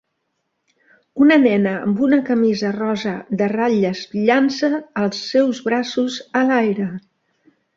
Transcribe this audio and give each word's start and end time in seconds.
Una 1.25 1.35
nena 1.41 1.73
amb 1.89 2.01
una 2.07 2.19
camisa 2.31 2.71
rosa 2.77 3.13
de 3.43 3.51
ratlles 3.53 4.01
llança 4.17 4.71
els 5.05 5.23
seus 5.35 5.61
braços 5.69 6.21
a 6.41 6.47
l'aire 6.49 6.89